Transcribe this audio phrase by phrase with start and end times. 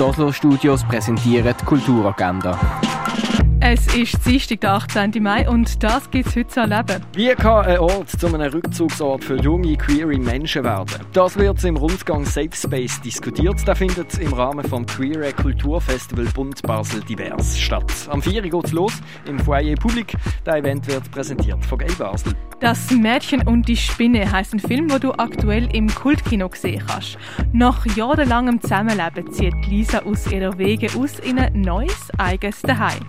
[0.00, 2.58] Oslo Studios präsentieren die Kulturagenda.
[3.68, 5.20] Es ist Dienstag, der 18.
[5.20, 7.02] Mai und das gibt es heute zu erleben.
[7.14, 11.04] Wie kann ein Ort zu einem Rückzugsort für junge, queere Menschen werden?
[11.12, 13.66] Das wird im Rundgang Safe Space diskutiert.
[13.66, 17.92] Der findet im Rahmen vom Queer Kulturfestival Bund Basel divers statt.
[18.08, 18.42] Am 4.
[18.42, 18.92] geht es los
[19.26, 20.14] im Foyer Public.
[20.46, 22.34] Der Event wird präsentiert von Gay Basel.
[22.60, 27.18] Das Mädchen und die Spinne heißt ein Film, den du aktuell im Kultkino sehen kannst.
[27.52, 33.00] Nach jahrelangem Zusammenleben zieht Lisa aus ihrer Wege aus in ein neues eigenes Daheim.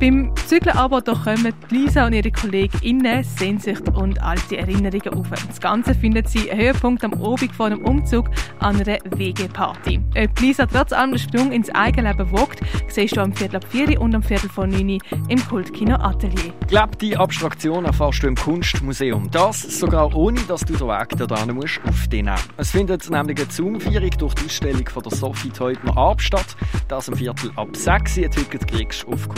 [0.00, 5.30] Beim Zügeln aber da kommen Lisa und ihre KollegInnen Sehnsucht und alte Erinnerungen auf.
[5.30, 10.00] Das Ganze findet sie Höhepunkt am Abend vor dem Umzug an einer WG-Party.
[10.16, 14.00] Ob Lisa trotz allem den Sprung ins Eigenleben wagt, siehst du am Viertel ab 4
[14.00, 16.52] und am Viertel vor 9 im Kultkino Atelier.
[16.68, 19.30] Gelebte Abstraktion erfährst du im Kunstmuseum.
[19.30, 22.38] Das sogar ohne, dass du den Weg dorthin musst auf den nehmen.
[22.56, 26.56] Es findet nämlich eine Zoom-Vierung durch die Ausstellung von der Sophie Teubner Ab statt.
[26.88, 28.30] Das am Viertel ab 6 Uhr.
[28.30, 29.28] Ticket kriegst du auf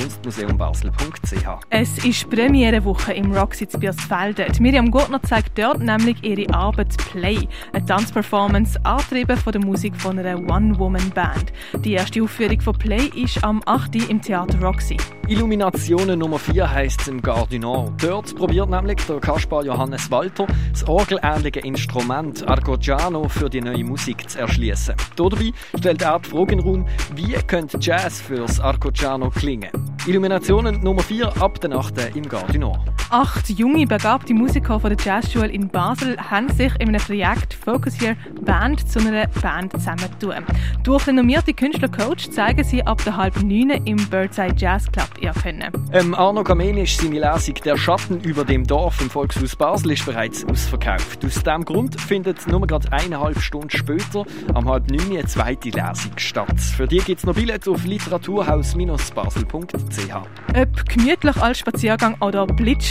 [0.57, 1.67] kunstmuseumbasel.ch.
[1.71, 4.47] Es ist Premierewoche im Roxy zu Biosfelden.
[4.61, 10.19] Miriam Gurtner zeigt dort nämlich ihre Arbeit Play, eine Tanzperformance angetrieben von der Musik von
[10.19, 11.53] einer One-Woman-Band.
[11.85, 14.09] Die erste Aufführung von Play ist am 8.
[14.09, 14.97] im Theater Roxy.
[15.29, 17.93] Illuminationen Nummer 4 heisst es im Gardinor.
[18.01, 24.31] Dort probiert nämlich der Kaspar Johannes Walter das orgelähnliche Instrument Arcogiano für die neue Musik
[24.31, 24.95] zu erschließen.
[25.17, 29.71] Dabei stellt er die Frage in den Raum, wie könnte Jazz fürs Arcogiano klingen?
[30.37, 32.85] Illuminationen Nummer 4 ab der Nacht im Gardinor.
[33.11, 38.01] Acht junge, begabte Musiker von der Jazzschule in Basel haben sich in einem Projekt Focus
[38.01, 40.45] Year Band zu einer Band zusammentun.
[40.83, 45.71] Durch renommierte Künstlercoach zeigen sie ab der halb neun im Birdseye Jazz Club ihr Können.
[45.93, 50.45] Ähm, Arno Kamenisch seine Lesung «Der Schatten über dem Dorf» im Volkshaus Basel ist bereits
[50.45, 51.25] ausverkauft.
[51.25, 56.11] Aus diesem Grund findet nur gerade eineinhalb Stunden später am halb neun eine zweite Lesung
[56.17, 56.61] statt.
[56.61, 60.17] Für die gibt es noch Billett auf literaturhaus-basel.ch.
[60.57, 62.47] Ob gemütlich als Spaziergang oder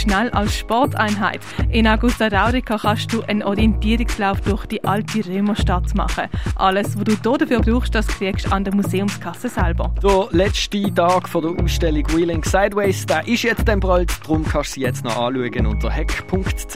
[0.06, 1.40] blitzschnell als Sporteinheit,
[1.70, 6.24] in Augusta Raurica kannst du einen Orientierungslauf durch die alte Römerstadt machen.
[6.56, 9.92] Alles, was du dafür brauchst, das kriegst du an der Museumskasse selber.
[10.02, 14.70] Der letzte Tag von der Ausstellung Wheeling Sideways, der ist jetzt dann bald, darum kannst
[14.70, 16.74] du sie jetzt noch anschauen unter heck.ch.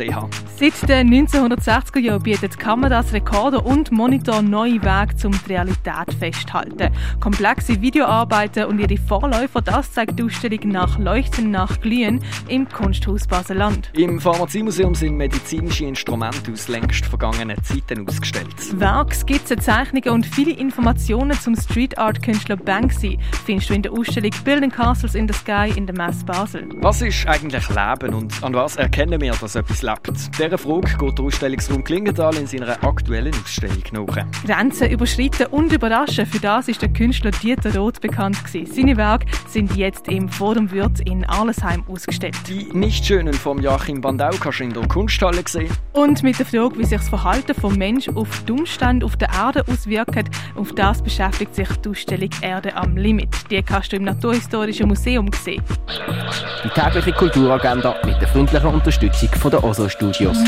[0.57, 6.93] Seit den 1960er Jahren bietet Kameras, Rekorder und Monitor neue Wege, um die Realität festzuhalten.
[7.21, 13.20] Komplexe Videoarbeiten und ihre Vorläufer, das zeigt die Ausstellung nach Leuchten nach Glühen im Kunsthaus
[13.27, 13.91] Baseland.
[13.95, 18.55] Im Pharmaziemuseum sind medizinische Instrumente aus längst vergangenen Zeiten ausgestellt.
[18.79, 23.93] Werke, Skizzen, Zeichnungen und viele Informationen zum Street Art Künstler Banksy findest du in der
[23.93, 26.69] Ausstellung Building Castles in the Sky in der Mess Basel.
[26.77, 30.11] Was ist eigentlich Leben und an was erkennen wir, dass etwas lebt?
[30.39, 34.27] Dieser Frage geht der Ausstellungsraum Klingenthal in seiner aktuellen Ausstellung nach.
[34.45, 38.73] Grenzen überschreiten und überraschen, für das ist der Künstler Dieter Roth bekannt gewesen.
[38.73, 42.37] Seine Werke sind jetzt im Forum Wirt in Arlesheim ausgestellt.
[42.49, 42.69] Die
[43.11, 45.69] Nichtschönen vom Joachim Bandau kannst du in der Kunsthalle sehen.
[45.95, 49.31] Und mit der Frage, wie sich das Verhalten vom Mensch auf die Umstände auf der
[49.31, 53.51] Erde auswirkt, auf das beschäftigt sich die Ausstellung Erde am Limit.
[53.51, 55.65] Die kannst du im Naturhistorischen Museum sehen.
[56.63, 60.39] Die tägliche Kulturagenda mit der freundlichen Unterstützung von der OSO Studios.